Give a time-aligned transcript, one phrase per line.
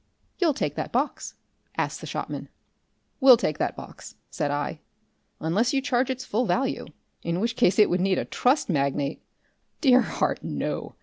[0.39, 1.35] "You'll take that box?"
[1.77, 2.49] asked the shopman.
[3.19, 4.79] "We'll take that box," said I,
[5.39, 6.87] "unless you charge its full value.
[7.21, 9.21] In which case it would need a Trust Magnate"
[9.85, 10.43] "Dear heart!
[10.43, 10.95] NO!"